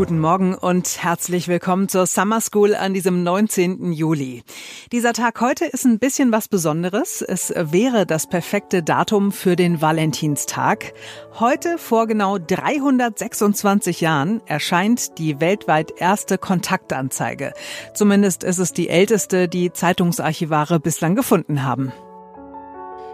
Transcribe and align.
Guten 0.00 0.18
Morgen 0.18 0.54
und 0.54 1.02
herzlich 1.02 1.46
willkommen 1.46 1.90
zur 1.90 2.06
Summer 2.06 2.40
School 2.40 2.74
an 2.74 2.94
diesem 2.94 3.22
19. 3.22 3.92
Juli. 3.92 4.42
Dieser 4.92 5.12
Tag 5.12 5.42
heute 5.42 5.66
ist 5.66 5.84
ein 5.84 5.98
bisschen 5.98 6.32
was 6.32 6.48
Besonderes. 6.48 7.20
Es 7.20 7.52
wäre 7.54 8.06
das 8.06 8.26
perfekte 8.26 8.82
Datum 8.82 9.30
für 9.30 9.56
den 9.56 9.82
Valentinstag. 9.82 10.94
Heute 11.38 11.76
vor 11.76 12.06
genau 12.06 12.38
326 12.38 14.00
Jahren 14.00 14.40
erscheint 14.46 15.18
die 15.18 15.38
weltweit 15.38 15.92
erste 15.98 16.38
Kontaktanzeige. 16.38 17.52
Zumindest 17.92 18.42
ist 18.42 18.56
es 18.56 18.72
die 18.72 18.88
älteste, 18.88 19.48
die 19.48 19.70
Zeitungsarchivare 19.70 20.80
bislang 20.80 21.14
gefunden 21.14 21.62
haben. 21.62 21.92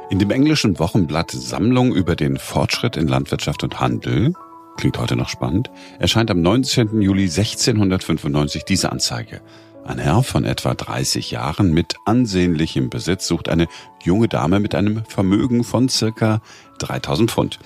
In 0.08 0.20
dem 0.20 0.30
englischen 0.30 0.78
Wochenblatt 0.78 1.32
Sammlung 1.32 1.92
über 1.92 2.14
den 2.14 2.36
Fortschritt 2.36 2.96
in 2.96 3.08
Landwirtschaft 3.08 3.64
und 3.64 3.80
Handel 3.80 4.34
klingt 4.76 4.98
heute 4.98 5.16
noch 5.16 5.28
spannend, 5.28 5.70
erscheint 5.98 6.30
am 6.30 6.40
19. 6.40 7.00
Juli 7.00 7.24
1695 7.24 8.64
diese 8.64 8.92
Anzeige. 8.92 9.40
Ein 9.84 9.98
Herr 9.98 10.22
von 10.22 10.44
etwa 10.44 10.74
30 10.74 11.30
Jahren 11.30 11.72
mit 11.72 11.94
ansehnlichem 12.06 12.90
Besitz 12.90 13.26
sucht 13.26 13.48
eine 13.48 13.68
junge 14.02 14.26
Dame 14.28 14.58
mit 14.58 14.74
einem 14.74 15.04
Vermögen 15.04 15.62
von 15.62 15.88
circa 15.88 16.40
3000 16.78 17.30
Pfund. 17.30 17.58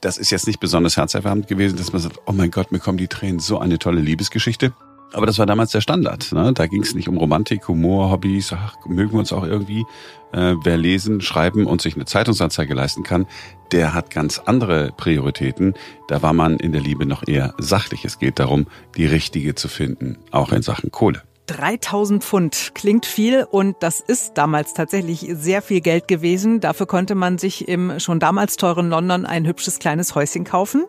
Das 0.00 0.18
ist 0.18 0.30
jetzt 0.30 0.46
nicht 0.46 0.60
besonders 0.60 0.96
herzerwärmend 0.96 1.46
gewesen, 1.46 1.76
dass 1.76 1.92
man 1.92 2.02
sagt, 2.02 2.18
oh 2.26 2.32
mein 2.32 2.50
Gott, 2.50 2.72
mir 2.72 2.80
kommen 2.80 2.98
die 2.98 3.08
Tränen, 3.08 3.38
so 3.38 3.58
eine 3.58 3.78
tolle 3.78 4.00
Liebesgeschichte. 4.00 4.72
Aber 5.12 5.26
das 5.26 5.38
war 5.38 5.46
damals 5.46 5.72
der 5.72 5.80
Standard. 5.80 6.32
Ne? 6.32 6.52
Da 6.52 6.66
ging 6.66 6.82
es 6.82 6.94
nicht 6.94 7.08
um 7.08 7.16
Romantik, 7.16 7.66
Humor, 7.68 8.10
Hobbys, 8.10 8.52
ach, 8.52 8.76
mögen 8.86 9.12
wir 9.12 9.18
uns 9.18 9.32
auch 9.32 9.44
irgendwie. 9.44 9.84
Äh, 10.32 10.54
wer 10.62 10.76
lesen, 10.76 11.20
schreiben 11.20 11.66
und 11.66 11.82
sich 11.82 11.96
eine 11.96 12.04
Zeitungsanzeige 12.04 12.74
leisten 12.74 13.02
kann, 13.02 13.26
der 13.72 13.94
hat 13.94 14.10
ganz 14.10 14.38
andere 14.38 14.92
Prioritäten. 14.96 15.74
Da 16.06 16.22
war 16.22 16.32
man 16.32 16.58
in 16.58 16.72
der 16.72 16.80
Liebe 16.80 17.06
noch 17.06 17.26
eher 17.26 17.54
sachlich. 17.58 18.04
Es 18.04 18.18
geht 18.18 18.38
darum, 18.38 18.66
die 18.96 19.06
richtige 19.06 19.56
zu 19.56 19.68
finden, 19.68 20.18
auch 20.30 20.52
in 20.52 20.62
Sachen 20.62 20.92
Kohle. 20.92 21.22
3000 21.50 22.22
Pfund 22.22 22.70
klingt 22.74 23.06
viel 23.06 23.44
und 23.50 23.76
das 23.80 23.98
ist 23.98 24.38
damals 24.38 24.72
tatsächlich 24.72 25.26
sehr 25.32 25.62
viel 25.62 25.80
Geld 25.80 26.06
gewesen. 26.06 26.60
Dafür 26.60 26.86
konnte 26.86 27.16
man 27.16 27.38
sich 27.38 27.66
im 27.66 27.98
schon 27.98 28.20
damals 28.20 28.56
teuren 28.56 28.88
London 28.88 29.26
ein 29.26 29.46
hübsches 29.46 29.80
kleines 29.80 30.14
Häuschen 30.14 30.44
kaufen. 30.44 30.84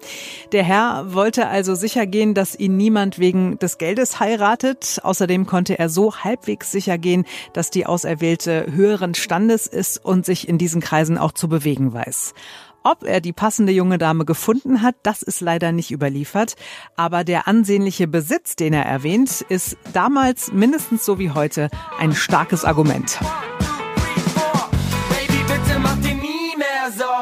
Der 0.51 0.63
Herr 0.63 1.13
wollte 1.13 1.47
also 1.47 1.73
sicher 1.73 2.05
gehen, 2.05 2.35
dass 2.35 2.55
ihn 2.55 2.77
niemand 2.77 3.17
wegen 3.17 3.57
des 3.57 3.79
Geldes 3.79 4.19
heiratet. 4.19 4.99
Außerdem 5.01 5.47
konnte 5.47 5.79
er 5.79 5.89
so 5.89 6.15
halbwegs 6.17 6.71
sicher 6.71 6.99
gehen, 6.99 7.25
dass 7.53 7.71
die 7.71 7.87
Auserwählte 7.87 8.67
höheren 8.71 9.15
Standes 9.15 9.65
ist 9.65 10.03
und 10.05 10.27
sich 10.27 10.47
in 10.47 10.59
diesen 10.59 10.81
Kreisen 10.81 11.17
auch 11.17 11.31
zu 11.31 11.49
bewegen 11.49 11.91
weiß. 11.91 12.35
Ob 12.83 13.03
er 13.03 13.21
die 13.21 13.33
passende 13.33 13.71
junge 13.71 13.99
Dame 13.99 14.25
gefunden 14.25 14.81
hat, 14.81 14.95
das 15.03 15.21
ist 15.21 15.39
leider 15.39 15.71
nicht 15.71 15.91
überliefert. 15.91 16.55
Aber 16.95 17.23
der 17.23 17.47
ansehnliche 17.47 18.07
Besitz, 18.07 18.55
den 18.55 18.73
er 18.73 18.85
erwähnt, 18.85 19.41
ist 19.49 19.77
damals 19.93 20.51
mindestens 20.51 21.05
so 21.05 21.19
wie 21.19 21.29
heute 21.29 21.69
ein 21.99 22.15
starkes 22.15 22.65
Argument. 22.65 23.19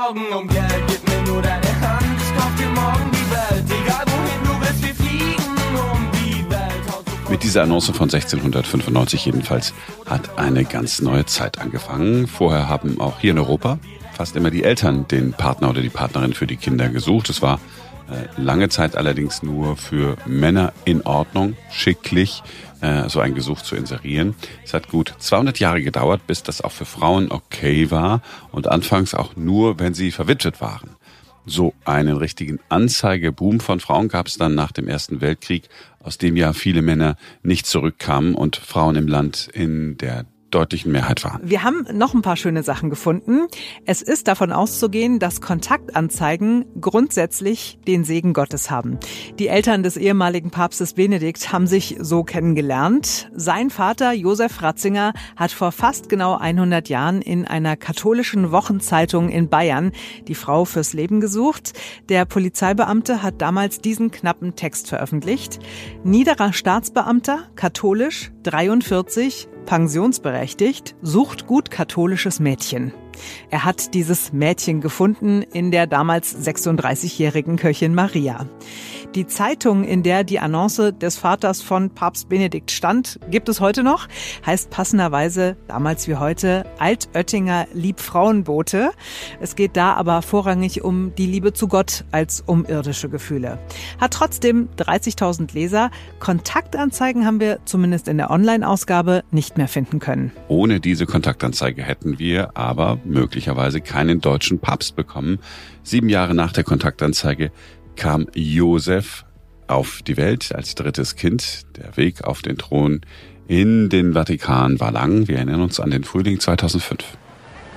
Um 0.09 0.17
um. 0.33 0.49
Mit 7.29 7.43
dieser 7.43 7.63
Annonce 7.63 7.91
von 7.91 8.09
1695 8.09 9.25
jedenfalls 9.25 9.73
hat 10.07 10.39
eine 10.39 10.65
ganz 10.65 10.99
neue 11.01 11.25
Zeit 11.25 11.59
angefangen. 11.59 12.27
Vorher 12.27 12.67
haben 12.67 12.99
auch 12.99 13.19
hier 13.19 13.31
in 13.31 13.37
Europa 13.37 13.77
fast 14.19 14.35
immer 14.35 14.51
die 14.51 14.65
Eltern 14.65 15.07
den 15.07 15.31
Partner 15.31 15.69
oder 15.69 15.81
die 15.81 15.87
Partnerin 15.87 16.33
für 16.33 16.45
die 16.45 16.57
Kinder 16.57 16.89
gesucht. 16.89 17.29
Es 17.29 17.41
war 17.41 17.57
äh, 18.09 18.27
lange 18.35 18.67
Zeit 18.67 18.97
allerdings 18.97 19.43
nur 19.43 19.77
für 19.77 20.17
Männer 20.25 20.73
in 20.83 21.03
Ordnung, 21.03 21.55
schicklich, 21.71 22.43
äh, 22.81 23.07
so 23.07 23.21
ein 23.21 23.33
Gesuch 23.33 23.61
zu 23.61 23.77
inserieren. 23.77 24.35
Es 24.65 24.73
hat 24.73 24.89
gut 24.89 25.13
200 25.19 25.59
Jahre 25.59 25.81
gedauert, 25.81 26.27
bis 26.27 26.43
das 26.43 26.59
auch 26.59 26.73
für 26.73 26.83
Frauen 26.83 27.31
okay 27.31 27.91
war 27.91 28.21
und 28.51 28.67
anfangs 28.67 29.13
auch 29.13 29.37
nur, 29.37 29.79
wenn 29.79 29.93
sie 29.93 30.11
verwitwet 30.11 30.59
waren. 30.59 30.97
So 31.45 31.73
einen 31.85 32.17
richtigen 32.17 32.59
Anzeigeboom 32.67 33.61
von 33.61 33.79
Frauen 33.79 34.09
gab 34.09 34.27
es 34.27 34.37
dann 34.37 34.53
nach 34.53 34.73
dem 34.73 34.89
Ersten 34.89 35.21
Weltkrieg, 35.21 35.69
aus 36.03 36.17
dem 36.17 36.35
ja 36.35 36.51
viele 36.51 36.81
Männer 36.81 37.15
nicht 37.41 37.67
zurückkamen 37.67 38.35
und 38.35 38.57
Frauen 38.57 38.97
im 38.97 39.07
Land 39.07 39.47
in 39.53 39.97
der 39.97 40.25
deutlichen 40.51 40.91
Mehrheit 40.91 41.23
waren. 41.23 41.41
Wir 41.43 41.63
haben 41.63 41.85
noch 41.93 42.13
ein 42.13 42.21
paar 42.21 42.37
schöne 42.37 42.63
Sachen 42.63 42.89
gefunden. 42.89 43.47
Es 43.85 44.01
ist 44.01 44.27
davon 44.27 44.51
auszugehen, 44.51 45.19
dass 45.19 45.41
Kontaktanzeigen 45.41 46.65
grundsätzlich 46.79 47.79
den 47.87 48.03
Segen 48.03 48.33
Gottes 48.33 48.69
haben. 48.71 48.99
Die 49.37 49.47
Eltern 49.47 49.83
des 49.83 49.97
ehemaligen 49.97 50.51
Papstes 50.51 50.93
Benedikt 50.93 51.51
haben 51.51 51.67
sich 51.67 51.97
so 51.99 52.23
kennengelernt. 52.23 53.29
Sein 53.33 53.69
Vater 53.69 54.13
Josef 54.13 54.61
Ratzinger 54.61 55.13
hat 55.35 55.51
vor 55.51 55.71
fast 55.71 56.09
genau 56.09 56.37
100 56.37 56.89
Jahren 56.89 57.21
in 57.21 57.45
einer 57.45 57.75
katholischen 57.75 58.51
Wochenzeitung 58.51 59.29
in 59.29 59.49
Bayern 59.49 59.91
die 60.27 60.35
Frau 60.35 60.65
fürs 60.65 60.93
Leben 60.93 61.21
gesucht. 61.21 61.73
Der 62.09 62.25
Polizeibeamte 62.25 63.23
hat 63.23 63.41
damals 63.41 63.79
diesen 63.79 64.11
knappen 64.11 64.55
Text 64.55 64.87
veröffentlicht. 64.87 65.59
Niederer 66.03 66.53
Staatsbeamter, 66.53 67.49
katholisch, 67.55 68.31
43, 68.43 69.47
pensionsberechtigt, 69.69 70.95
sucht 71.03 71.45
gut 71.45 71.69
katholisches 71.69 72.39
Mädchen. 72.39 72.91
Er 73.49 73.65
hat 73.65 73.93
dieses 73.93 74.33
Mädchen 74.33 74.81
gefunden 74.81 75.41
in 75.41 75.71
der 75.71 75.87
damals 75.87 76.35
36-jährigen 76.45 77.57
Köchin 77.57 77.93
Maria. 77.95 78.45
Die 79.15 79.25
Zeitung, 79.25 79.85
in 79.85 80.03
der 80.03 80.23
die 80.23 80.39
Annonce 80.39 80.93
des 81.01 81.17
Vaters 81.17 81.63
von 81.63 81.89
Papst 81.89 82.29
Benedikt 82.29 82.69
stand, 82.69 83.19
gibt 83.31 83.49
es 83.49 83.59
heute 83.59 83.81
noch, 83.81 84.07
heißt 84.45 84.69
passenderweise 84.69 85.57
damals 85.67 86.07
wie 86.07 86.15
heute 86.15 86.63
Altöttinger 86.77 87.65
Liebfrauenbote. 87.73 88.91
Es 89.41 89.55
geht 89.55 89.75
da 89.75 89.93
aber 89.93 90.21
vorrangig 90.21 90.83
um 90.83 91.15
die 91.15 91.25
Liebe 91.25 91.53
zu 91.53 91.67
Gott 91.67 92.05
als 92.11 92.41
um 92.45 92.65
irdische 92.65 93.09
Gefühle. 93.09 93.57
Hat 93.99 94.13
trotzdem 94.13 94.69
30.000 94.77 95.55
Leser. 95.55 95.89
Kontaktanzeigen 96.19 97.25
haben 97.25 97.39
wir 97.39 97.59
zumindest 97.65 98.07
in 98.07 98.17
der 98.17 98.29
Online-Ausgabe 98.29 99.23
nicht 99.31 99.57
mehr 99.57 99.67
finden 99.67 99.97
können. 99.97 100.31
Ohne 100.49 100.79
diese 100.79 101.07
Kontaktanzeige 101.07 101.81
hätten 101.81 102.19
wir 102.19 102.55
aber 102.55 102.99
möglicherweise 103.09 103.81
keinen 103.81 104.21
deutschen 104.21 104.59
Papst 104.59 104.95
bekommen. 104.95 105.39
Sieben 105.83 106.09
Jahre 106.09 106.33
nach 106.33 106.53
der 106.53 106.63
Kontaktanzeige 106.63 107.51
kam 107.95 108.27
Josef 108.33 109.25
auf 109.67 110.01
die 110.01 110.17
Welt 110.17 110.53
als 110.55 110.75
drittes 110.75 111.15
Kind. 111.15 111.63
Der 111.77 111.95
Weg 111.97 112.23
auf 112.23 112.41
den 112.41 112.57
Thron 112.57 113.01
in 113.47 113.89
den 113.89 114.13
Vatikan 114.13 114.79
war 114.79 114.91
lang. 114.91 115.27
Wir 115.27 115.37
erinnern 115.37 115.61
uns 115.61 115.79
an 115.79 115.91
den 115.91 116.03
Frühling 116.03 116.39
2005. 116.39 117.03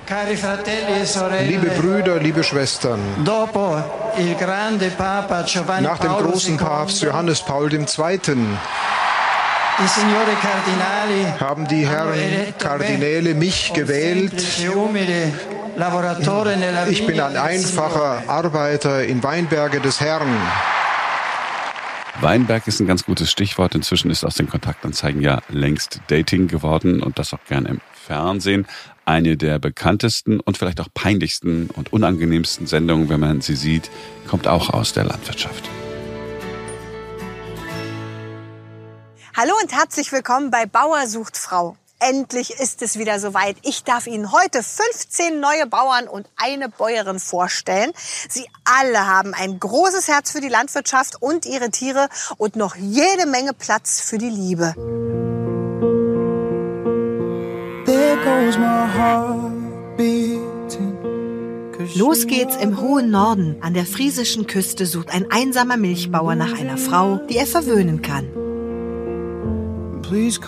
E 0.09 1.47
liebe 1.47 1.67
Brüder, 1.79 2.19
liebe 2.19 2.43
Schwestern, 2.43 2.99
nach 5.81 5.99
dem 5.99 6.11
großen 6.11 6.57
Papst 6.57 7.01
Johannes 7.01 7.41
Paul 7.41 7.73
II. 7.73 7.85
Haben 11.39 11.67
die 11.67 11.87
Herren 11.87 12.19
Kardinäle 12.59 13.33
mich 13.33 13.73
gewählt. 13.73 14.33
Ich 16.89 17.07
bin 17.07 17.19
ein 17.19 17.37
einfacher 17.37 18.23
Arbeiter 18.27 19.03
in 19.03 19.23
Weinberge 19.23 19.79
des 19.79 19.99
Herrn. 19.99 20.27
Weinberg 22.21 22.67
ist 22.67 22.79
ein 22.79 22.87
ganz 22.87 23.03
gutes 23.03 23.31
Stichwort. 23.31 23.73
Inzwischen 23.73 24.11
ist 24.11 24.23
aus 24.23 24.35
den 24.35 24.47
Kontaktanzeigen 24.47 25.21
ja 25.21 25.41
längst 25.49 26.01
Dating 26.07 26.47
geworden 26.47 27.01
und 27.01 27.17
das 27.17 27.33
auch 27.33 27.43
gern 27.49 27.65
im 27.65 27.81
Fernsehen. 27.93 28.67
Eine 29.05 29.37
der 29.37 29.57
bekanntesten 29.59 30.39
und 30.39 30.57
vielleicht 30.57 30.79
auch 30.79 30.89
peinlichsten 30.93 31.69
und 31.71 31.91
unangenehmsten 31.91 32.67
Sendungen, 32.67 33.09
wenn 33.09 33.19
man 33.19 33.41
sie 33.41 33.55
sieht, 33.55 33.89
kommt 34.27 34.47
auch 34.47 34.69
aus 34.69 34.93
der 34.93 35.05
Landwirtschaft. 35.05 35.67
Hallo 39.31 39.53
und 39.61 39.71
herzlich 39.71 40.11
willkommen 40.11 40.51
bei 40.51 40.67
Bauer 40.67 41.07
sucht 41.07 41.37
Frau. 41.37 41.75
Endlich 41.99 42.59
ist 42.59 42.83
es 42.83 42.99
wieder 42.99 43.19
soweit. 43.19 43.55
Ich 43.63 43.83
darf 43.83 44.05
Ihnen 44.05 44.31
heute 44.31 44.61
15 44.61 45.39
neue 45.39 45.65
Bauern 45.65 46.07
und 46.07 46.27
eine 46.35 46.69
Bäuerin 46.69 47.19
vorstellen. 47.19 47.93
Sie 48.29 48.45
alle 48.65 49.07
haben 49.07 49.33
ein 49.33 49.59
großes 49.59 50.07
Herz 50.07 50.31
für 50.31 50.41
die 50.41 50.49
Landwirtschaft 50.49 51.19
und 51.19 51.47
ihre 51.47 51.71
Tiere 51.71 52.09
und 52.37 52.55
noch 52.55 52.75
jede 52.75 53.25
Menge 53.25 53.53
Platz 53.53 54.01
für 54.01 54.19
die 54.19 54.29
Liebe. 54.29 54.75
Los 61.95 62.27
geht's 62.27 62.55
im 62.57 62.79
hohen 62.79 63.09
Norden. 63.09 63.57
An 63.61 63.73
der 63.73 63.85
friesischen 63.85 64.45
Küste 64.45 64.85
sucht 64.85 65.09
ein 65.09 65.31
einsamer 65.31 65.77
Milchbauer 65.77 66.35
nach 66.35 66.59
einer 66.59 66.77
Frau, 66.77 67.17
die 67.29 67.37
er 67.37 67.47
verwöhnen 67.47 68.01
kann. 68.01 68.42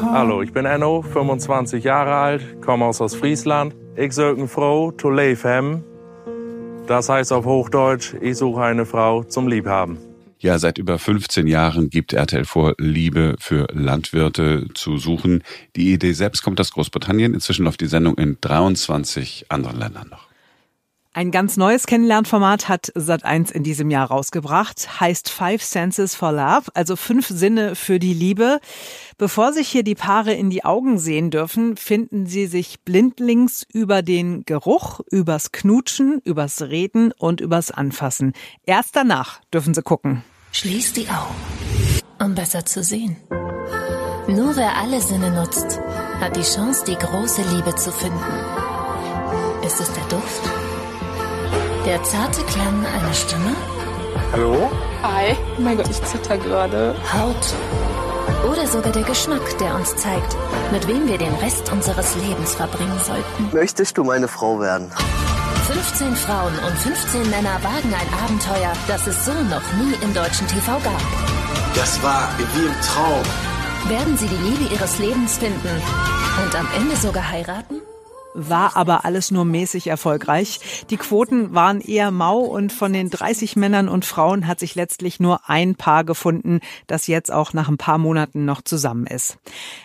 Hallo, 0.01 0.41
ich 0.41 0.53
bin 0.53 0.65
Enno, 0.65 1.01
25 1.01 1.83
Jahre 1.83 2.13
alt, 2.13 2.61
komme 2.61 2.85
aus 2.85 3.01
Ostfriesland. 3.01 3.75
Ich 3.95 4.13
suche 4.13 4.35
eine 4.35 4.47
Frau 4.47 4.91
to 4.91 5.09
leben. 5.09 5.83
Das 6.87 7.09
heißt 7.09 7.33
auf 7.33 7.45
Hochdeutsch, 7.45 8.13
ich 8.21 8.37
suche 8.37 8.61
eine 8.61 8.85
Frau 8.85 9.23
zum 9.23 9.47
Liebhaben. 9.47 9.97
Ja, 10.39 10.59
seit 10.59 10.77
über 10.77 10.99
15 10.99 11.47
Jahren 11.47 11.89
gibt 11.89 12.13
RTL 12.13 12.45
vor, 12.45 12.75
Liebe 12.77 13.35
für 13.39 13.67
Landwirte 13.71 14.67
zu 14.73 14.97
suchen. 14.97 15.41
Die 15.75 15.93
Idee 15.93 16.11
selbst 16.11 16.43
kommt 16.43 16.59
aus 16.59 16.71
Großbritannien. 16.71 17.33
Inzwischen 17.33 17.65
läuft 17.65 17.81
die 17.81 17.87
Sendung 17.87 18.17
in 18.17 18.37
23 18.41 19.45
anderen 19.49 19.79
Ländern 19.79 20.09
noch. 20.09 20.27
Ein 21.15 21.31
ganz 21.31 21.55
neues 21.55 21.87
Kennenlernformat 21.87 22.67
hat 22.67 22.91
Sat1 22.93 23.49
in 23.49 23.63
diesem 23.63 23.89
Jahr 23.89 24.07
rausgebracht, 24.07 24.99
heißt 24.99 25.29
Five 25.29 25.63
Senses 25.63 26.13
for 26.13 26.33
Love, 26.33 26.63
also 26.73 26.97
fünf 26.97 27.29
Sinne 27.29 27.75
für 27.75 27.99
die 27.99 28.13
Liebe. 28.13 28.59
Bevor 29.17 29.53
sich 29.53 29.69
hier 29.69 29.83
die 29.83 29.95
Paare 29.95 30.33
in 30.33 30.49
die 30.49 30.65
Augen 30.65 30.99
sehen 30.99 31.31
dürfen, 31.31 31.77
finden 31.77 32.25
sie 32.25 32.47
sich 32.47 32.81
blindlings 32.81 33.65
über 33.71 34.01
den 34.01 34.43
Geruch, 34.43 34.99
übers 35.09 35.53
Knutschen, 35.53 36.19
übers 36.25 36.61
Reden 36.63 37.13
und 37.13 37.39
übers 37.39 37.71
Anfassen. 37.71 38.33
Erst 38.65 38.97
danach 38.97 39.39
dürfen 39.53 39.73
sie 39.73 39.83
gucken. 39.83 40.21
Schließ 40.51 40.91
die 40.91 41.07
Augen, 41.07 42.03
um 42.21 42.35
besser 42.35 42.65
zu 42.65 42.83
sehen. 42.83 43.15
Nur 44.27 44.57
wer 44.57 44.75
alle 44.75 44.99
Sinne 44.99 45.31
nutzt, 45.31 45.79
hat 46.19 46.35
die 46.35 46.41
Chance, 46.41 46.83
die 46.85 46.97
große 46.97 47.41
Liebe 47.55 47.73
zu 47.75 47.93
finden. 47.93 48.19
Ist 49.63 49.79
es 49.79 49.93
der 49.93 50.03
Duft? 50.09 50.54
Der 51.85 52.01
zarte 52.03 52.41
Klang 52.45 52.83
einer 52.83 53.13
Stimme? 53.13 53.55
Hallo? 54.31 54.71
Hi. 55.03 55.35
Oh 55.55 55.61
mein 55.61 55.77
Gott, 55.77 55.87
ich 55.87 56.01
zitter 56.03 56.35
gerade. 56.39 56.95
Haut? 57.13 57.53
Oder 58.51 58.65
sogar 58.65 58.91
der 58.91 59.03
Geschmack, 59.03 59.57
der 59.59 59.75
uns 59.75 59.95
zeigt, 59.95 60.35
mit 60.71 60.87
wem 60.87 61.07
wir 61.07 61.19
den 61.19 61.33
Rest 61.35 61.71
unseres 61.71 62.15
Lebens 62.15 62.55
verbringen 62.55 62.99
sollten. 63.03 63.49
Möchtest 63.55 63.99
du 63.99 64.03
meine 64.03 64.27
Frau 64.27 64.59
werden? 64.59 64.91
15 65.67 66.15
Frauen 66.15 66.53
und 66.67 66.75
15 66.77 67.29
Männer 67.29 67.59
wagen 67.61 67.93
ein 67.93 68.23
Abenteuer, 68.23 68.73
das 68.87 69.05
es 69.05 69.23
so 69.23 69.33
noch 69.33 69.73
nie 69.73 69.93
im 70.01 70.13
deutschen 70.15 70.47
TV 70.47 70.71
gab. 70.79 71.01
Das 71.75 72.01
war 72.01 72.29
wie 72.37 72.65
im 72.65 72.73
Traum. 72.81 73.23
Werden 73.89 74.17
sie 74.17 74.27
die 74.27 74.37
Liebe 74.37 74.73
ihres 74.73 74.97
Lebens 74.97 75.37
finden 75.37 75.81
und 76.43 76.55
am 76.55 76.67
Ende 76.75 76.95
sogar 76.95 77.29
heiraten? 77.29 77.81
War 78.35 78.75
aber 78.75 79.05
alles 79.05 79.31
nur 79.31 79.45
mäßig 79.45 79.87
erfolgreich. 79.87 80.59
Die 80.89 80.97
Quoten 80.97 81.53
waren 81.53 81.79
eher 81.79 82.11
mau 82.11 82.39
und 82.39 82.71
von 82.71 82.93
den 82.93 83.09
30 83.09 83.55
Männern 83.55 83.87
und 83.87 84.05
Frauen 84.05 84.45
hat 84.45 84.59
sich 84.59 84.75
letztlich 84.75 85.19
nur 85.19 85.49
ein 85.49 85.75
Paar 85.75 86.03
gefunden, 86.03 86.59
das 86.87 87.07
jetzt 87.07 87.31
auch 87.31 87.53
nach 87.53 87.69
ein 87.69 87.77
paar 87.77 87.97
Monaten 87.97 88.45
noch 88.45 88.61
zusammen 88.61 89.07
ist. 89.07 89.37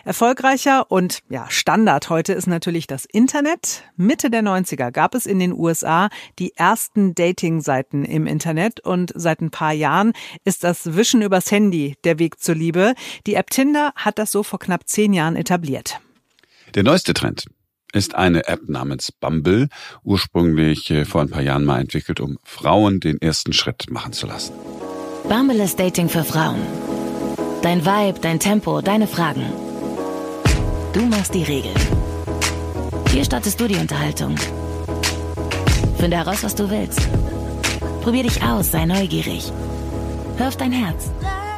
Erfolgreicher 0.03 0.91
und 0.91 1.19
ja, 1.29 1.49
Standard 1.49 2.09
heute 2.09 2.33
ist 2.33 2.47
natürlich 2.47 2.87
das 2.87 3.05
Internet. 3.05 3.83
Mitte 3.95 4.29
der 4.29 4.43
90er 4.43 4.91
gab 4.91 5.15
es 5.15 5.25
in 5.25 5.39
den 5.39 5.53
USA 5.53 6.09
die 6.37 6.55
ersten 6.55 7.15
Dating-Seiten 7.15 8.03
im 8.03 8.27
Internet 8.27 8.81
und 8.81 9.13
seit 9.15 9.41
ein 9.41 9.51
paar 9.51 9.73
Jahren 9.73 10.13
ist 10.43 10.63
das 10.63 10.95
Wischen 10.95 11.21
übers 11.21 11.51
Handy 11.51 11.95
der 12.03 12.19
Weg 12.19 12.39
zur 12.39 12.55
Liebe. 12.55 12.93
Die 13.25 13.35
App 13.35 13.49
Tinder 13.49 13.93
hat 13.95 14.19
das 14.19 14.31
so 14.31 14.43
vor 14.43 14.59
knapp 14.59 14.87
zehn 14.87 15.13
Jahren 15.13 15.35
etabliert. 15.35 16.01
Der 16.75 16.83
neueste 16.83 17.13
Trend 17.13 17.45
ist 17.93 18.15
eine 18.15 18.47
App 18.47 18.67
namens 18.67 19.11
Bumble, 19.11 19.67
ursprünglich 20.03 20.89
äh, 20.89 21.05
vor 21.05 21.21
ein 21.21 21.29
paar 21.29 21.41
Jahren 21.41 21.65
mal 21.65 21.79
entwickelt, 21.79 22.19
um 22.19 22.37
Frauen 22.43 22.99
den 22.99 23.21
ersten 23.21 23.53
Schritt 23.53 23.89
machen 23.89 24.13
zu 24.13 24.27
lassen. 24.27 24.53
Bumble 25.27 25.61
ist 25.61 25.79
Dating 25.79 26.09
für 26.09 26.23
Frauen. 26.23 26.61
Dein 27.61 27.85
Vibe, 27.85 28.19
dein 28.19 28.39
Tempo, 28.39 28.81
deine 28.81 29.07
Fragen. 29.07 29.45
Du 30.93 31.01
machst 31.05 31.33
die 31.33 31.43
Regeln. 31.43 31.75
Hier 33.11 33.23
startest 33.23 33.59
du 33.59 33.67
die 33.67 33.75
Unterhaltung. 33.75 34.35
Finde 35.97 36.17
heraus, 36.17 36.43
was 36.43 36.55
du 36.55 36.69
willst. 36.69 37.07
Probier 38.01 38.23
dich 38.23 38.41
aus, 38.41 38.71
sei 38.71 38.85
neugierig. 38.85 39.51
Hör 40.37 40.47
auf 40.47 40.57
dein 40.57 40.71
Herz. 40.71 41.11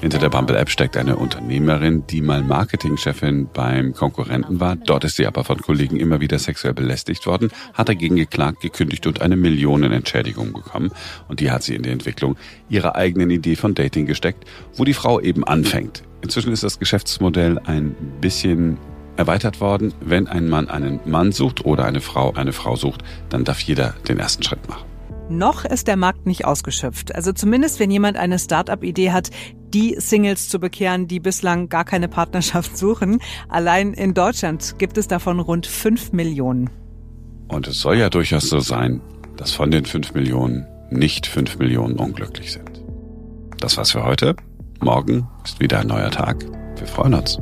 Hinter 0.04 0.20
der 0.20 0.28
Bumble-App 0.28 0.70
steckt 0.70 0.98
eine 0.98 1.16
Unternehmerin, 1.16 2.06
die 2.08 2.22
mal 2.22 2.44
Marketingchefin 2.44 3.48
beim 3.54 3.94
Konkurrenten 3.94 4.60
war. 4.60 4.76
Dort 4.76 5.06
ist 5.06 5.16
sie 5.16 5.26
aber 5.26 5.46
von 5.46 5.62
Kollegen 5.62 5.96
immer 5.96 6.20
wieder 6.20 6.40
sexuell 6.40 6.74
belästigt 6.74 7.26
worden, 7.26 7.52
hat 7.74 7.88
dagegen 7.88 8.18
geklagt, 8.18 8.60
gekündigt 8.60 9.08
und 9.08 9.22
eine 9.22 9.38
Millionenentschädigung 9.38 10.52
bekommen. 10.52 10.92
Und 11.30 11.40
die 11.40 11.52
hat 11.52 11.64
sie 11.64 11.74
in 11.74 11.84
die 11.84 11.90
Entwicklung 11.90 12.36
ihrer 12.68 12.98
eigenen 12.98 13.30
Idee 13.30 13.56
von 13.56 13.76
Dating 13.76 14.06
gesteckt, 14.06 14.44
wo 14.76 14.84
die 14.84 14.94
Frau 14.94 15.22
eben 15.22 15.46
anfängt. 15.46 16.04
Inzwischen 16.22 16.52
ist 16.52 16.64
das 16.64 16.80
Geschäftsmodell 16.80 17.58
ein 17.60 17.96
bisschen 18.20 18.78
erweitert 19.16 19.62
worden. 19.62 19.94
Wenn 20.02 20.28
ein 20.28 20.50
Mann 20.50 20.68
einen 20.68 21.00
Mann 21.06 21.32
sucht 21.32 21.64
oder 21.64 21.86
eine 21.86 22.02
Frau 22.02 22.34
eine 22.34 22.52
Frau 22.52 22.76
sucht, 22.76 23.04
dann 23.30 23.46
darf 23.46 23.62
jeder 23.62 23.94
den 24.06 24.20
ersten 24.20 24.44
Schritt 24.44 24.68
machen. 24.68 24.84
Noch 25.30 25.64
ist 25.64 25.88
der 25.88 25.96
Markt 25.96 26.26
nicht 26.26 26.44
ausgeschöpft. 26.44 27.16
Also 27.16 27.32
zumindest, 27.32 27.80
wenn 27.80 27.90
jemand 27.90 28.18
eine 28.18 28.38
Start-up-Idee 28.38 29.14
hat, 29.14 29.30
die 29.74 29.96
Singles 29.98 30.50
zu 30.50 30.60
bekehren, 30.60 31.08
die 31.08 31.20
bislang 31.20 31.70
gar 31.70 31.86
keine 31.86 32.08
Partnerschaft 32.08 32.78
suchen. 32.84 33.20
Allein 33.50 33.94
in 33.94 34.14
Deutschland 34.14 34.76
gibt 34.78 34.98
es 34.98 35.08
davon 35.08 35.40
rund 35.40 35.66
fünf 35.66 36.12
Millionen. 36.12 36.70
Und 37.48 37.68
es 37.68 37.80
soll 37.80 37.98
ja 37.98 38.10
durchaus 38.10 38.50
so 38.50 38.60
sein, 38.60 39.02
dass 39.38 39.52
von 39.52 39.72
den 39.72 39.86
fünf 39.86 40.14
Millionen 40.14 40.66
nicht 40.90 41.28
fünf 41.28 41.58
Millionen 41.58 41.98
unglücklich 41.98 42.52
sind. 42.52 42.84
Das 43.60 43.78
war's 43.78 43.92
für 43.92 44.04
heute. 44.04 44.36
Morgen 44.80 45.28
ist 45.44 45.60
wieder 45.60 45.80
ein 45.80 45.88
neuer 45.88 46.12
Tag. 46.12 46.44
Wir 46.78 46.88
freuen 46.88 47.14
uns. 47.14 47.40